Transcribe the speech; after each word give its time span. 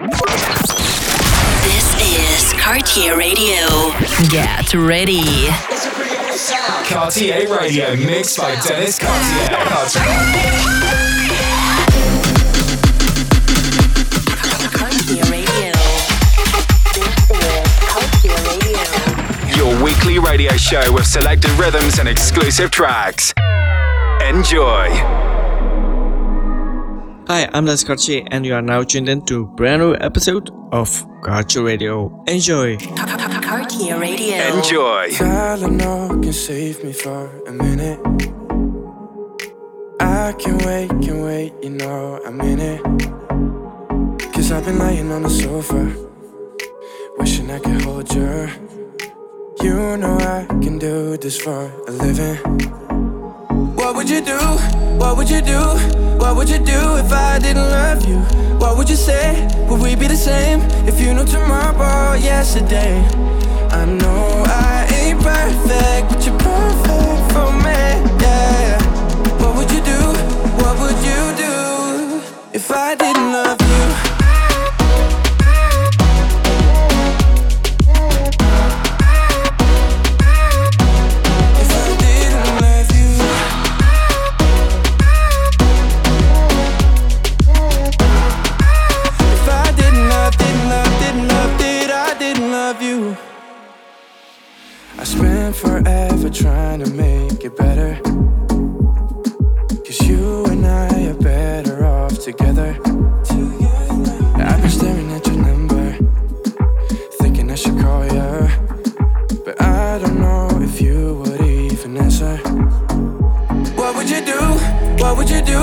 This 0.00 1.92
is 2.00 2.54
Cartier 2.54 3.18
Radio. 3.18 3.92
Get 4.30 4.72
ready. 4.72 5.48
Cartier 6.88 7.46
Radio 7.54 7.94
mixed 7.96 8.38
by 8.38 8.58
Dennis 8.62 8.98
Cartier. 8.98 9.58
Cartier 14.72 15.22
Radio. 15.30 15.72
This 16.94 17.30
is 17.30 17.68
Cartier 17.84 18.40
Radio. 18.48 18.80
Your 19.54 19.84
weekly 19.84 20.18
radio 20.18 20.56
show 20.56 20.90
with 20.94 21.06
selected 21.06 21.50
rhythms 21.58 21.98
and 21.98 22.08
exclusive 22.08 22.70
tracks. 22.70 23.34
Enjoy. 24.26 24.88
Hi, 27.30 27.48
I'm 27.52 27.64
Les 27.64 27.84
Cartier, 27.84 28.26
and 28.32 28.44
you 28.44 28.54
are 28.54 28.60
now 28.60 28.82
tuned 28.82 29.08
in 29.08 29.24
to 29.26 29.42
a 29.42 29.46
brand 29.46 29.80
new 29.80 29.94
episode 29.94 30.50
of 30.72 30.90
Cartier 31.22 31.62
Radio. 31.62 32.24
Enjoy! 32.26 32.76
Cartier 32.76 34.00
Radio. 34.00 34.34
Enjoy. 34.56 35.10
Tylenol 35.10 36.20
can 36.24 36.32
save 36.32 36.82
me 36.82 36.92
for 36.92 37.30
a 37.46 37.52
minute. 37.52 38.00
I 40.00 40.32
can 40.40 40.58
wait, 40.66 40.88
can 40.88 41.22
wait, 41.22 41.52
you 41.62 41.70
know 41.70 42.20
I'm 42.26 42.40
in 42.40 42.58
it. 42.58 42.82
Cause 44.32 44.50
I've 44.50 44.64
been 44.64 44.80
laying 44.80 45.12
on 45.12 45.22
the 45.22 45.30
sofa, 45.30 45.86
wishing 47.16 47.48
I 47.48 47.60
could 47.60 47.80
hold 47.82 48.12
you. 48.12 48.48
You 49.62 49.96
know 49.98 50.18
I 50.18 50.46
can 50.64 50.80
do 50.80 51.16
this 51.16 51.40
for 51.40 51.70
a 51.86 51.92
living. 51.92 52.99
What 53.90 53.96
would 53.96 54.08
you 54.08 54.20
do? 54.20 54.38
What 55.00 55.16
would 55.16 55.28
you 55.28 55.40
do? 55.40 55.58
What 56.20 56.36
would 56.36 56.48
you 56.48 56.58
do 56.60 56.96
if 56.98 57.10
I 57.12 57.40
didn't 57.40 57.68
love 57.70 58.06
you? 58.06 58.18
What 58.60 58.76
would 58.76 58.88
you 58.88 58.94
say? 58.94 59.48
Would 59.68 59.82
we 59.82 59.96
be 59.96 60.06
the 60.06 60.16
same 60.16 60.60
if 60.86 61.00
you 61.00 61.12
knew 61.12 61.24
tomorrow, 61.24 62.14
yesterday? 62.14 63.04
I 63.72 63.84
know 63.86 64.44
I 64.46 64.86
ain't 64.94 65.20
perfect, 65.20 66.08
but 66.08 66.24
you're 66.24 66.38
perfect 66.38 67.32
for 67.32 67.50
me, 67.66 67.82
yeah. 68.22 68.78
What 69.40 69.56
would 69.56 69.70
you 69.72 69.82
do? 69.82 70.00
What 70.62 70.78
would 70.78 70.98
you 71.10 71.22
do 71.44 72.22
if 72.52 72.70
I 72.70 72.94
didn't 72.94 73.32
love 73.32 73.59
forever 95.60 96.30
trying 96.30 96.80
to 96.80 96.90
make 96.90 97.44
it 97.44 97.54
better. 97.54 98.00
Cause 99.84 100.00
you 100.08 100.44
and 100.46 100.66
I 100.66 101.08
are 101.10 101.14
better 101.14 101.84
off 101.84 102.18
together. 102.18 102.70
I've 104.48 104.60
been 104.62 104.70
staring 104.70 105.10
at 105.12 105.26
your 105.26 105.36
number, 105.36 105.98
thinking 107.20 107.50
I 107.50 107.56
should 107.56 107.78
call 107.78 108.04
you. 108.04 108.48
But 109.44 109.60
I 109.60 109.98
don't 109.98 110.18
know 110.18 110.48
if 110.62 110.80
you 110.80 111.16
would 111.20 111.40
even 111.42 111.96
answer. 111.98 112.36
What 113.76 113.96
would 113.96 114.08
you 114.08 114.24
do? 114.24 114.40
What 115.02 115.18
would 115.18 115.28
you 115.28 115.42
do? 115.42 115.62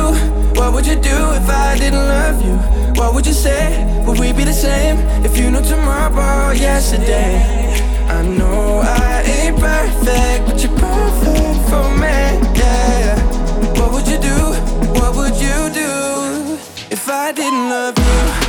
What 0.60 0.74
would 0.74 0.86
you 0.86 0.96
do 0.96 1.18
if 1.40 1.50
I 1.50 1.76
didn't 1.80 2.08
love 2.08 2.38
you? 2.46 2.58
What 3.00 3.16
would 3.16 3.26
you 3.26 3.34
say? 3.34 3.84
Would 4.06 4.20
we 4.20 4.32
be 4.32 4.44
the 4.44 4.54
same 4.54 4.98
if 5.26 5.38
you 5.38 5.50
knew 5.50 5.62
tomorrow, 5.62 6.52
yesterday? 6.52 7.67
I 8.10 8.22
know 8.24 8.82
I 8.84 9.22
ain't 9.24 9.60
perfect, 9.60 10.46
but 10.46 10.64
you're 10.64 10.78
perfect 10.78 11.70
for 11.70 11.90
me, 12.02 12.18
yeah. 12.60 13.20
What 13.78 13.92
would 13.94 14.08
you 14.08 14.18
do? 14.18 14.40
What 14.98 15.16
would 15.16 15.36
you 15.36 15.70
do 15.74 16.58
if 16.90 17.10
I 17.10 17.32
didn't 17.32 17.70
love 17.70 17.98
you? 17.98 18.47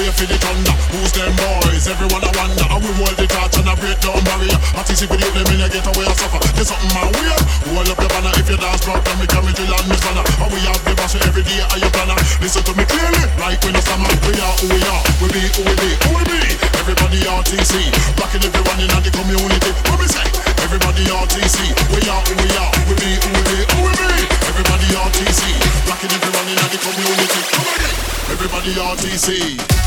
wait 0.00 0.16
for 0.16 0.24
the 0.24 0.38
thunder. 0.40 0.74
Who's 0.96 1.12
them 1.12 1.32
boys? 1.36 1.84
Everyone 1.84 2.24
I 2.24 2.32
wonder. 2.32 2.64
I 2.64 2.76
will 2.80 2.96
hold 2.96 3.16
the 3.20 3.28
torch 3.28 3.56
and 3.60 3.68
I 3.68 3.76
break 3.76 4.00
down 4.00 4.20
barrier. 4.24 4.56
Anticipate 4.72 5.20
them 5.20 5.48
in 5.52 5.60
a 5.60 5.68
get 5.68 5.84
away 5.84 6.08
and 6.08 6.16
suffer. 6.16 6.40
There's 6.56 6.72
something 6.72 6.92
my 6.96 7.04
way. 7.12 7.28
Hold 7.68 7.88
up 7.92 8.00
your 8.00 8.08
banner 8.08 8.32
if 8.40 8.48
you 8.48 8.56
dance 8.56 8.80
drop, 8.80 9.04
then 9.04 9.16
we 9.20 9.26
carry 9.28 9.52
to 9.52 9.64
land 9.68 9.86
this 9.92 10.00
banner. 10.00 10.24
And 10.24 10.50
we 10.50 10.60
have 10.64 10.80
the 10.88 10.96
boss 10.96 11.14
every 11.20 11.44
day. 11.44 11.60
Are 11.68 11.80
your 11.80 11.92
planner? 11.92 12.16
Listen 12.40 12.64
to 12.64 12.72
me 12.72 12.84
clearly, 12.88 13.24
like 13.44 13.60
when 13.60 13.76
the 13.76 13.82
summer. 13.84 14.08
We 14.24 14.32
are 14.40 14.56
who 14.64 14.66
we 14.72 14.80
are. 14.88 15.02
We 15.20 15.26
be 15.36 15.42
who 15.52 15.62
we 15.68 15.74
be. 15.76 15.90
Who 16.08 16.10
we 16.16 16.24
be? 16.24 16.40
Everybody 16.80 17.20
RTC, 17.20 17.92
blocking 18.16 18.40
everyone 18.40 18.80
in 18.80 18.88
the 18.88 19.12
community. 19.12 19.70
What 19.84 20.00
we 20.00 20.08
say? 20.08 20.24
Everybody 20.64 21.04
RTC, 21.12 21.76
we 21.92 22.00
are 22.08 22.22
who 22.24 22.34
we 22.40 22.48
are. 22.56 22.72
We 22.88 22.94
be 22.96 23.10
who 23.20 23.28
we 23.36 23.42
be. 23.52 23.58
Who 23.68 23.78
we 23.84 23.92
be? 24.00 24.12
Everybody 24.48 24.88
RTC, 24.96 25.40
blocking 25.84 26.12
everyone 26.14 26.48
in 26.48 26.56
the 26.56 26.78
community. 26.80 27.40
Come 27.52 27.68
again. 27.68 28.10
Everybody 28.32 28.72
RTC. 28.78 29.79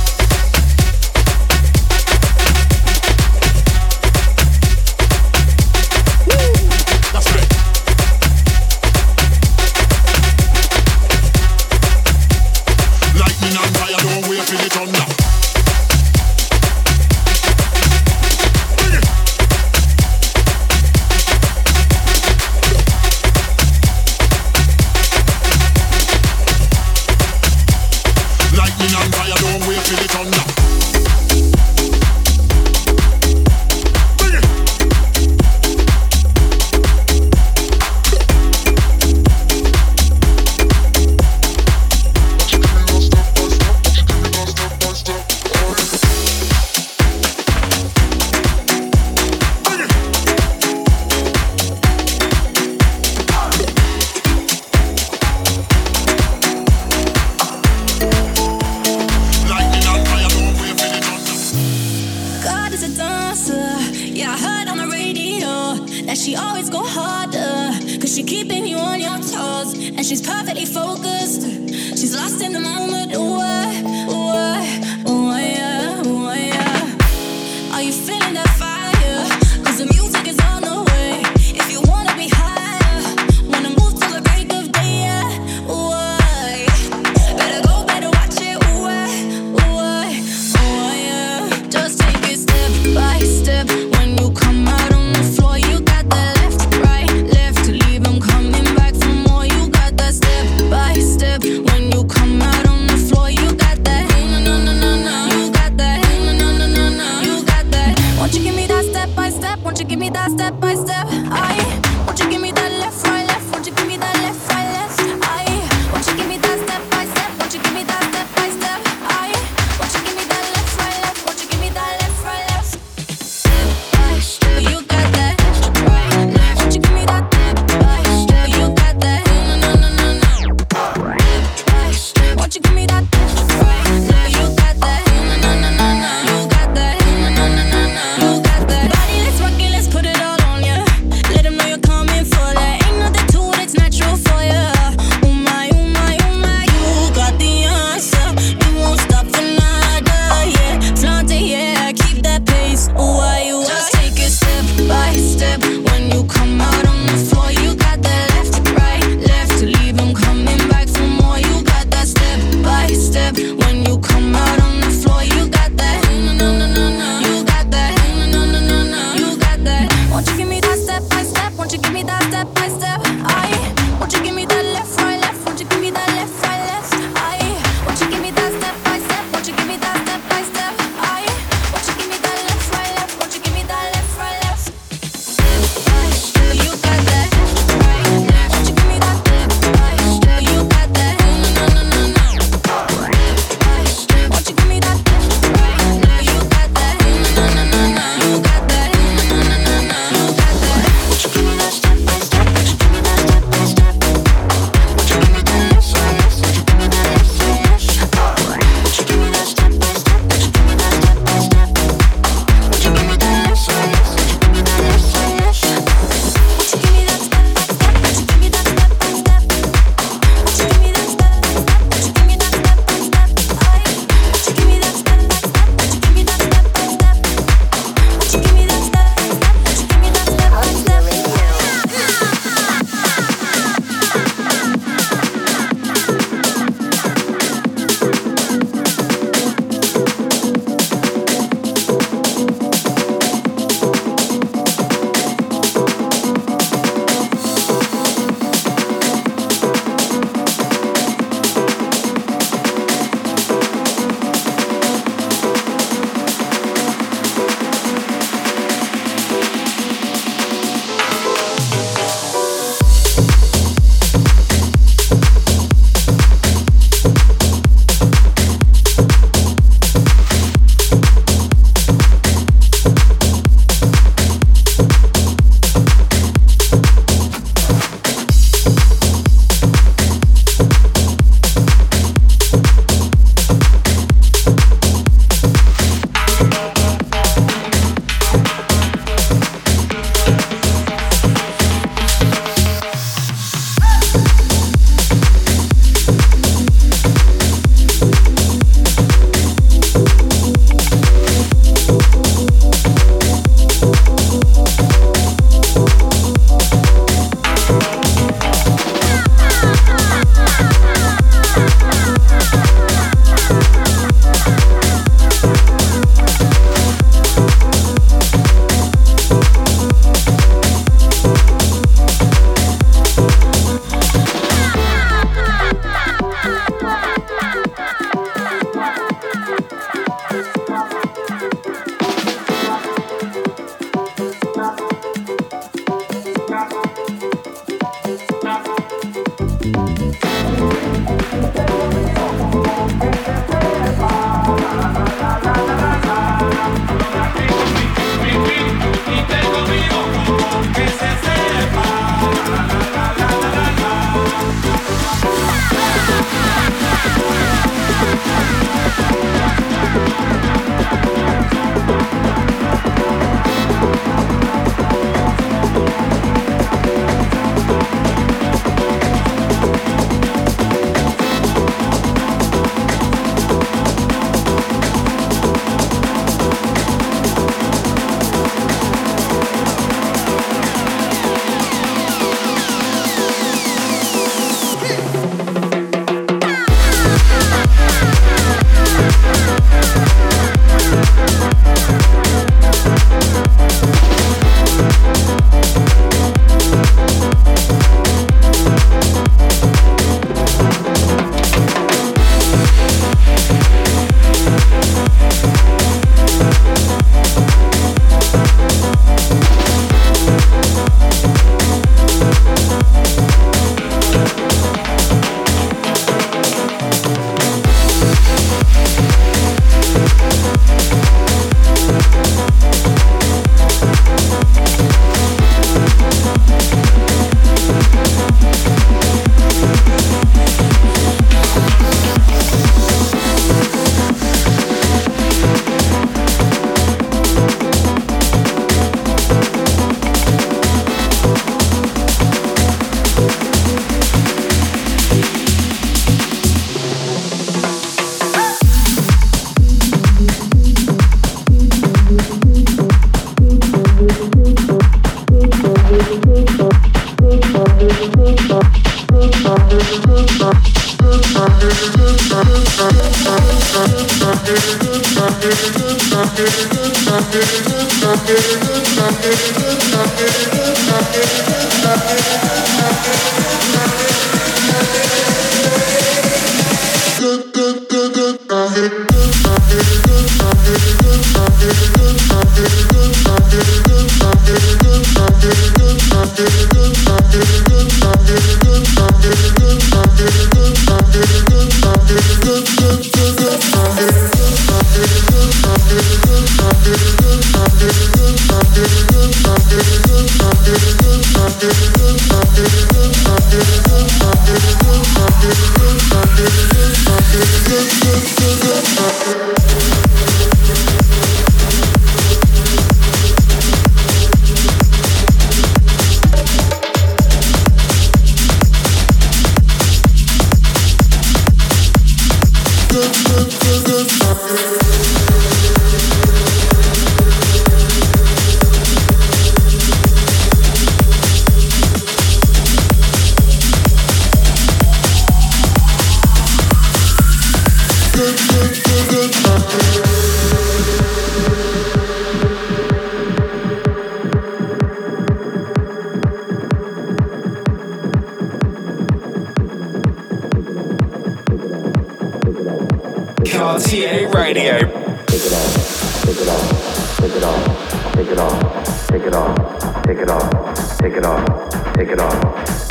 take 559.13 559.27
it 559.27 559.35
off, 559.35 560.03
take 560.05 560.17
it 560.17 560.27
off, 560.27 560.97
take 560.97 561.13
it 561.13 561.23
off, 561.23 561.93
take 561.93 562.09
it 562.09 562.19
off. 562.19 562.72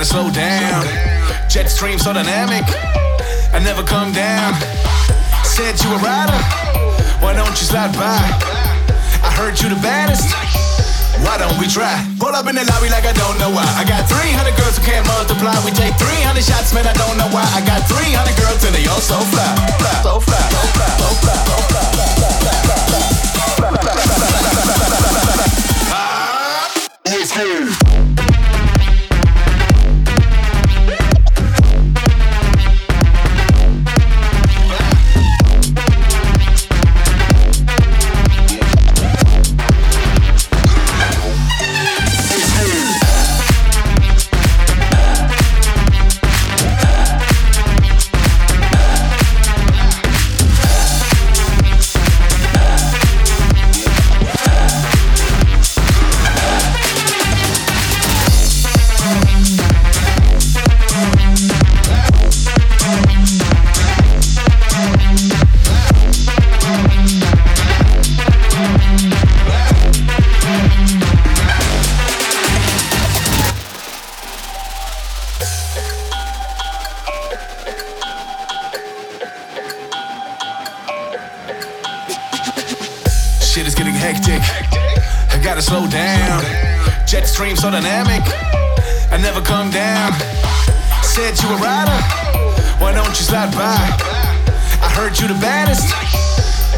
gotta 0.00 0.16
slow 0.16 0.30
down. 0.32 0.80
Jet 1.50 1.68
stream 1.68 1.98
so 1.98 2.12
dynamic, 2.14 2.64
I 3.52 3.60
never 3.60 3.82
come 3.82 4.12
down. 4.12 4.56
Said 5.44 5.76
you 5.84 5.92
a 5.92 5.98
rider, 6.00 6.40
why 7.20 7.36
don't 7.36 7.52
you 7.60 7.66
slide 7.68 7.92
by? 7.92 8.16
I 9.20 9.28
heard 9.36 9.60
you 9.60 9.68
the 9.68 9.76
baddest. 9.84 10.32
Why 11.20 11.36
don't 11.36 11.52
we 11.60 11.68
try? 11.68 12.00
Pull 12.18 12.32
up 12.32 12.48
in 12.48 12.56
the 12.56 12.64
lobby 12.64 12.88
like 12.88 13.04
I 13.04 13.12
don't 13.12 13.36
know 13.36 13.52
why. 13.52 13.68
I 13.76 13.84
got 13.84 14.08
300 14.08 14.56
girls 14.56 14.80
who 14.80 14.88
can't 14.88 15.04
multiply. 15.04 15.52
We 15.68 15.70
take 15.76 15.92
300 16.00 16.40
shots, 16.40 16.72
man. 16.72 16.88
I 16.88 16.96
don't 16.96 17.20
know 17.20 17.28
why. 17.28 17.44
I 17.52 17.60
got 17.60 17.84
300 17.84 18.40
girls 18.40 18.64
and 18.64 18.72
they 18.72 18.88
all 18.88 19.04
so 19.04 19.20
fly, 19.28 19.52
so 20.00 20.16
fly, 20.16 20.40
so 20.48 20.64
fly, 20.80 20.88
so 20.96 21.12
fly, 21.20 21.36
so 21.44 21.60
fly, 21.60 21.76
so 21.76 21.76
fly, 21.76 22.00
so 22.00 22.48
fly, 23.60 24.00
so 24.00 24.00
fly, 24.00 24.00
so 24.00 24.00
fly, 24.00 24.48
so 27.20 27.68
fly, 27.68 27.84
so 27.84 27.89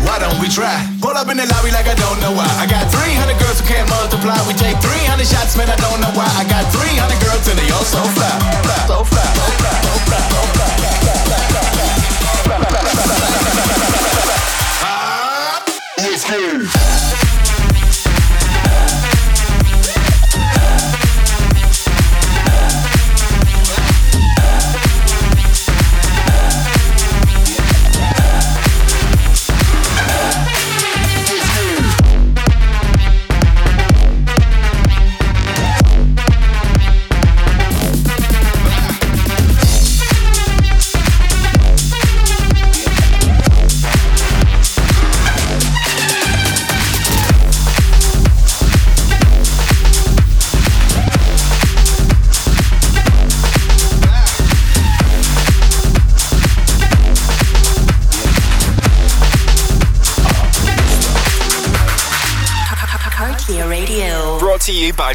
Why 0.06 0.18
don't 0.18 0.38
we 0.40 0.48
try? 0.48 0.76
Pull 1.00 1.16
up 1.16 1.28
in 1.30 1.36
the 1.36 1.46
lobby 1.46 1.70
like 1.70 1.86
I 1.86 1.94
don't 1.94 2.18
know 2.20 2.32
why. 2.32 2.48
I 2.58 2.66
got 2.66 2.90
300 2.90 3.38
girls 3.38 3.60
who 3.60 3.66
can't 3.66 3.88
multiply. 3.88 4.36
We 4.46 4.54
take 4.54 4.76
300 4.82 5.24
shots, 5.26 5.56
man. 5.56 5.70
I 5.70 5.76
don't 5.76 6.00
know 6.00 6.12
why. 6.12 6.28
I 6.36 6.44
got 6.44 6.66
300 6.74 7.20
girls 7.22 7.46
and 7.48 7.58
they 7.58 7.70
all 7.70 7.86
so 7.86 8.02
fly. 8.12 8.28
So 8.90 9.04
fly. 9.04 9.22
So 9.22 9.46
fly. 9.60 9.72
So 9.80 9.94
fly. 10.06 10.20
So 10.28 10.42
fly. 10.52 10.72
Let's 16.02 16.24
go. 16.28 17.21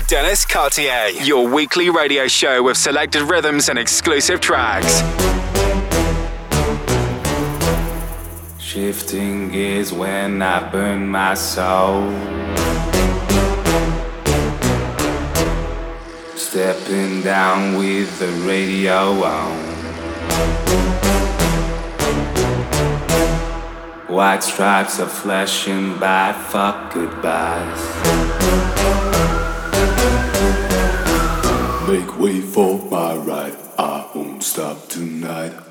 Dennis 0.07 0.45
Cartier, 0.45 1.09
your 1.09 1.49
weekly 1.49 1.89
radio 1.89 2.29
show 2.29 2.63
with 2.63 2.77
selected 2.77 3.23
rhythms 3.23 3.67
and 3.67 3.77
exclusive 3.77 4.39
tracks. 4.39 5.03
Shifting 8.57 9.51
gears 9.51 9.91
when 9.91 10.41
I 10.41 10.71
burn 10.71 11.09
my 11.09 11.33
soul. 11.33 12.09
Stepping 16.37 17.21
down 17.21 17.77
with 17.77 18.17
the 18.19 18.31
radio 18.47 19.11
on. 19.25 19.57
White 24.07 24.41
stripes 24.41 25.01
are 25.01 25.09
flashing 25.09 25.99
by, 25.99 26.31
fuck 26.31 26.93
goodbyes. 26.93 28.26
Make 31.87 32.19
way 32.19 32.41
for 32.41 32.77
my 32.89 33.15
ride. 33.15 33.55
I 33.77 34.09
won't 34.13 34.43
stop 34.43 34.87
tonight. 34.89 35.66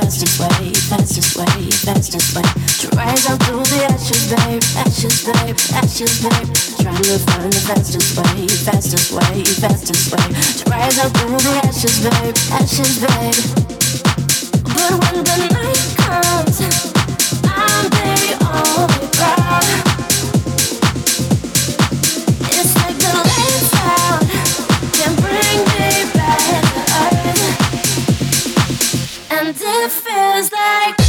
Fastest 0.00 0.38
way, 0.40 0.74
fastest 0.74 1.36
way, 1.38 1.70
fastest 1.70 2.36
way 2.36 2.44
to 2.80 2.88
rise 2.96 3.24
up 3.30 3.40
through 3.44 3.64
the 3.64 3.80
ashes, 3.88 4.28
babe, 4.28 4.62
ashes, 4.76 5.24
babe, 5.24 5.56
ashes, 5.72 6.20
babe. 6.20 6.48
Trying 6.84 7.02
to 7.02 7.18
find 7.24 7.50
the 7.50 7.60
fastest 7.64 8.12
way, 8.18 8.46
fastest 8.46 9.12
way, 9.12 9.44
fastest 9.56 10.12
way 10.12 10.28
to 10.28 10.70
rise 10.70 10.98
up 10.98 11.12
through 11.16 11.40
the 11.40 11.54
ashes, 11.64 11.96
babe, 12.04 12.36
ashes, 12.52 13.00
babe. 13.00 13.40
But 14.68 14.92
when 15.00 15.24
the 15.24 15.36
night 15.56 15.84
comes, 15.96 16.60
I'm 17.48 17.88
the 17.88 18.15
feels 30.36 30.52
like. 30.52 31.05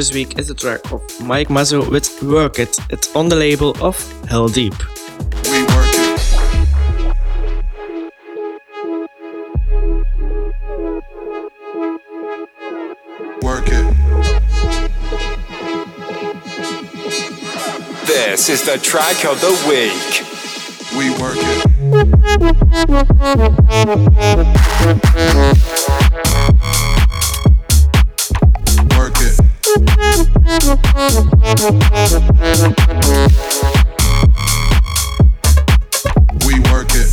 This 0.00 0.14
week 0.14 0.38
is 0.38 0.48
a 0.48 0.54
track 0.54 0.80
of 0.92 1.02
Mike 1.20 1.48
Mazzo 1.48 1.86
with 1.90 2.22
Work 2.22 2.58
It. 2.58 2.74
It's 2.88 3.14
on 3.14 3.28
the 3.28 3.36
label 3.36 3.76
of 3.82 3.98
Heldeep. 4.30 4.72
We 5.50 5.62
work 5.74 5.94
it. 5.94 6.20
Work 13.42 13.68
it. 13.68 13.94
This 18.06 18.48
is 18.48 18.64
the 18.64 18.78
track 18.78 19.26
of 19.26 19.38
the 19.42 19.52
week. 19.68 20.24
We 20.96 21.10
work 21.20 21.36
it. 21.36 21.70
We 36.46 36.60
work 36.70 36.90
it. 36.94 37.10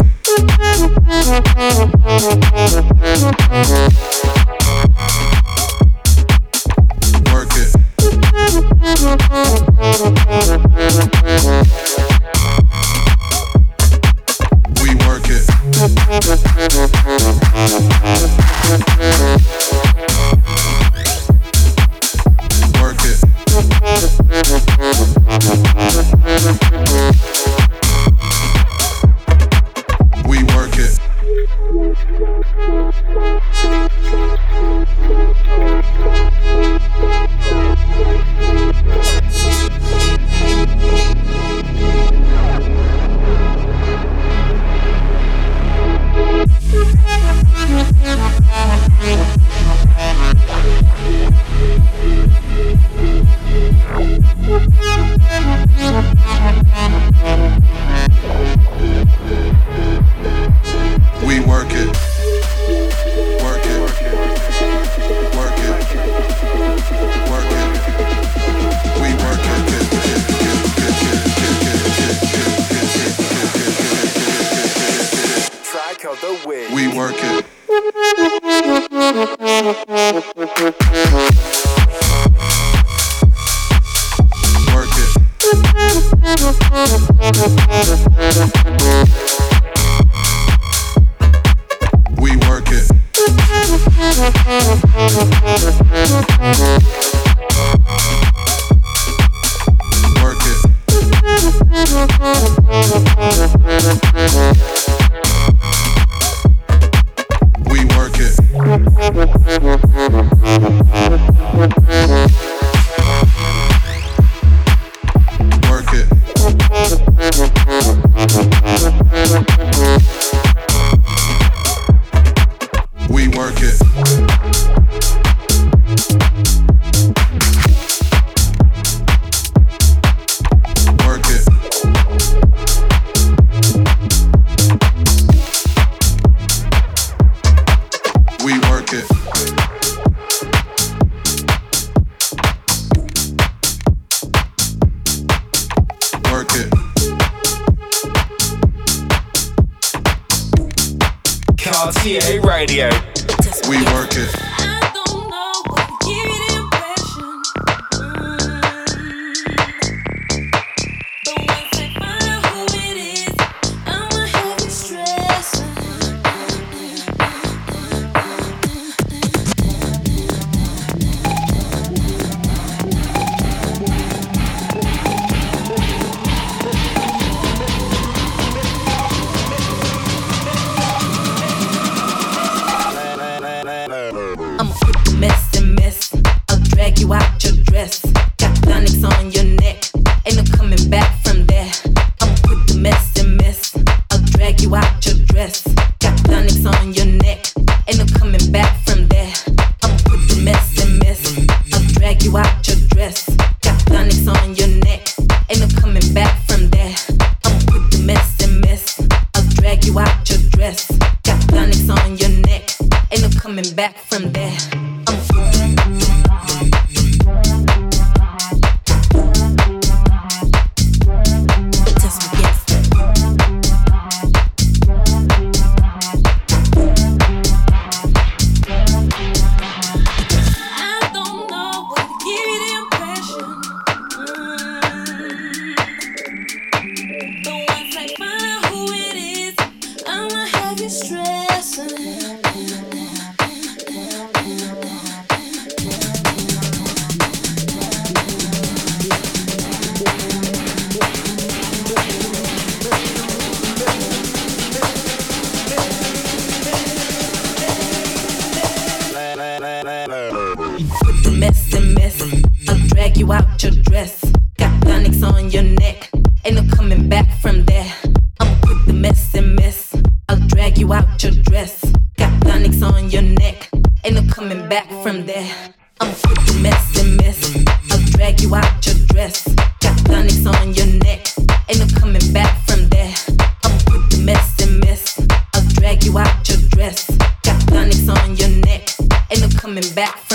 back 289.98 290.27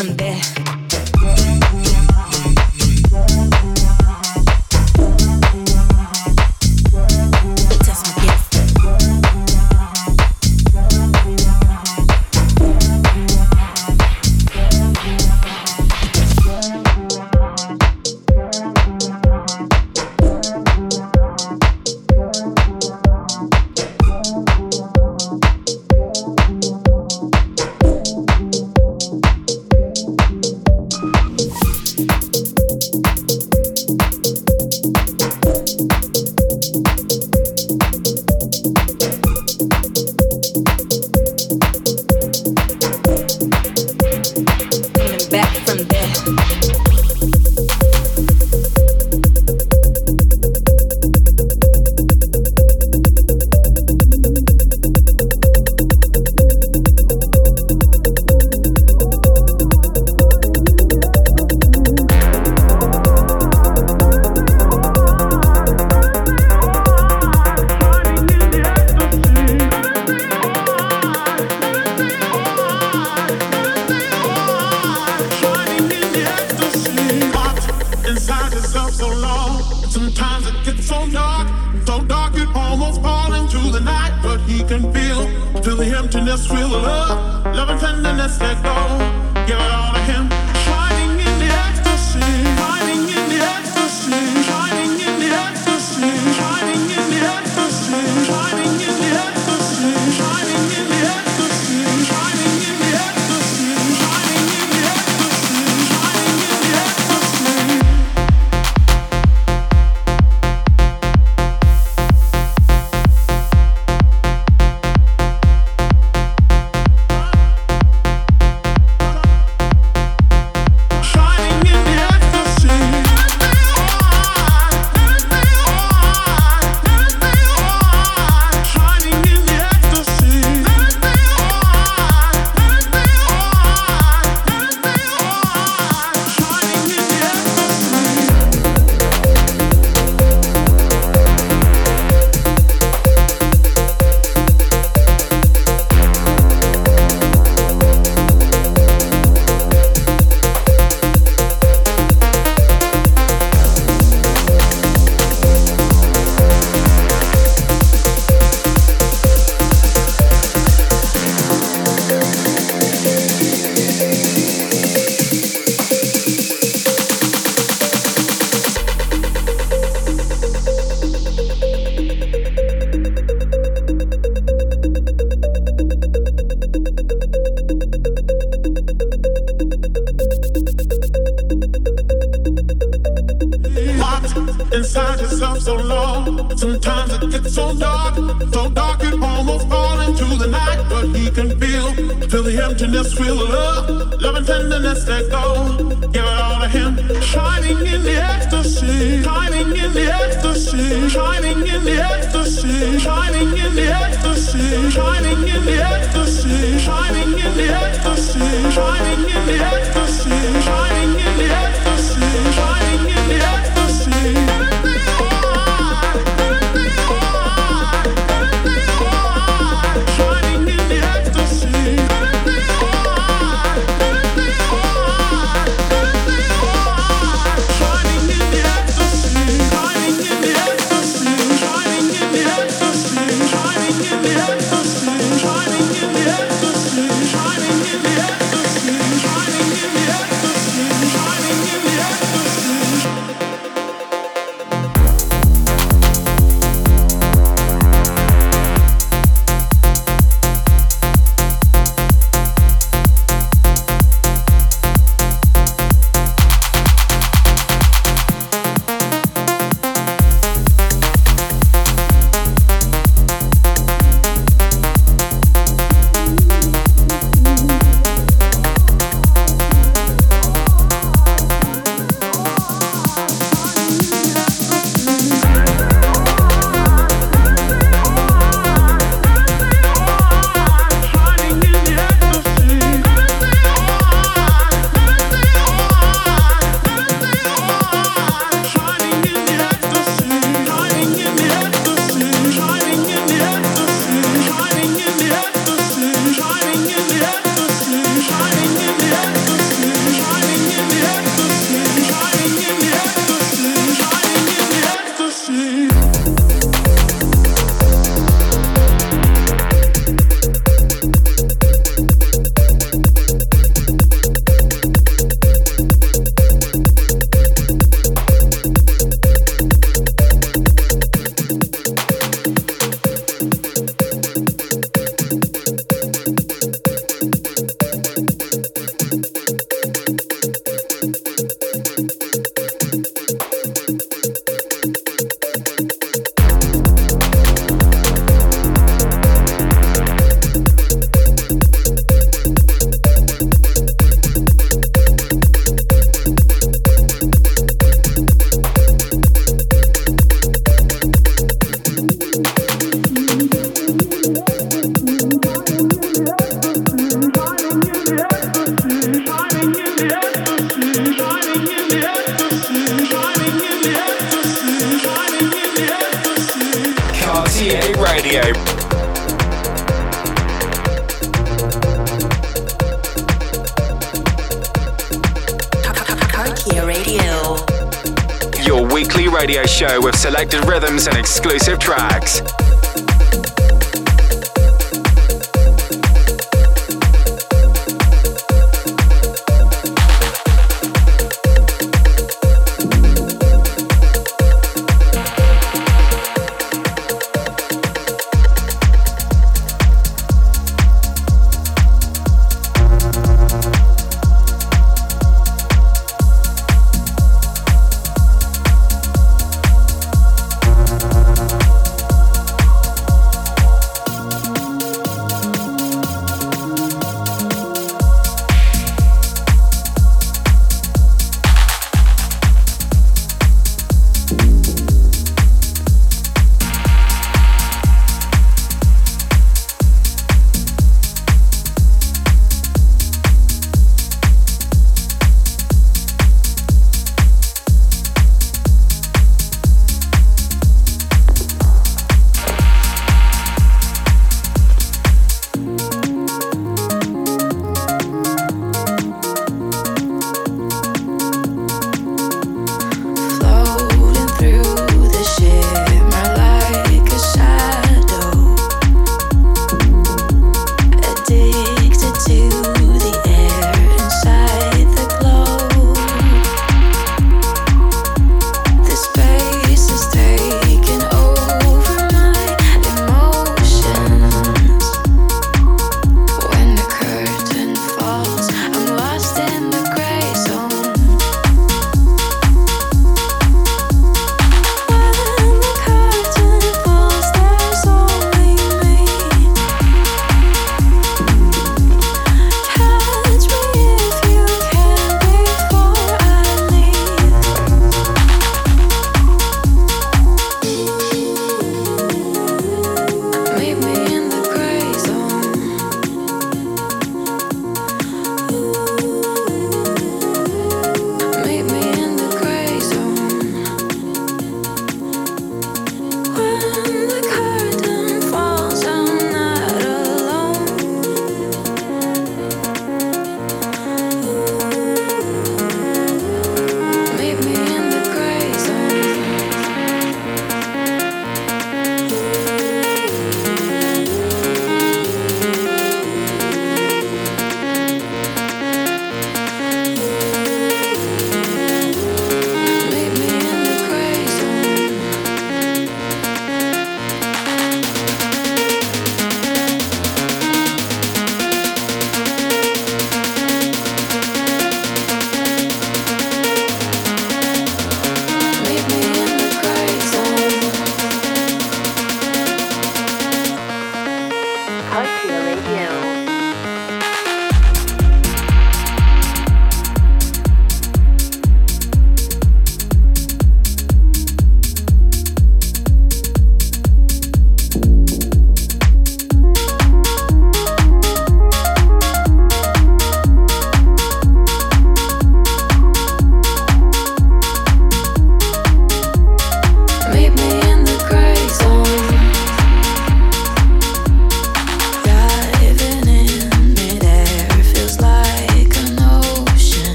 radio 379.42 379.66
show 379.66 380.00
with 380.00 380.14
selected 380.14 380.64
rhythms 380.66 381.08
and 381.08 381.16
exclusive 381.16 381.76
tracks. 381.80 382.40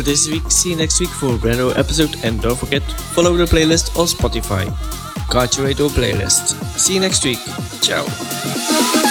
For 0.00 0.04
this 0.06 0.30
week. 0.30 0.50
See 0.50 0.70
you 0.70 0.76
next 0.76 0.98
week 0.98 1.10
for 1.10 1.34
a 1.34 1.36
brand 1.36 1.58
new 1.58 1.72
episode 1.72 2.16
and 2.24 2.40
don't 2.40 2.56
forget 2.56 2.82
follow 3.12 3.36
the 3.36 3.44
playlist 3.44 3.98
on 3.98 4.06
Spotify. 4.06 4.64
Cartier 5.28 5.66
Radio 5.66 5.88
playlist. 5.88 6.54
See 6.78 6.94
you 6.94 7.00
next 7.00 7.22
week. 7.22 7.38
Ciao. 7.82 9.09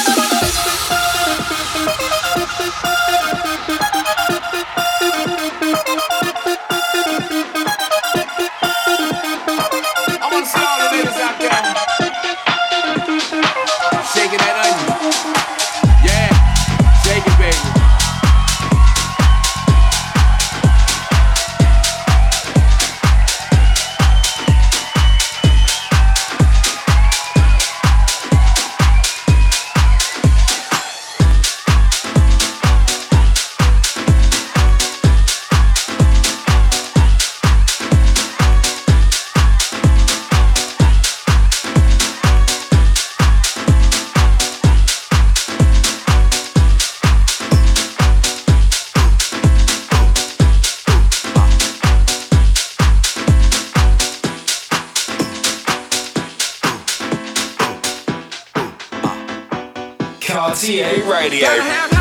Radio. 60.77 61.98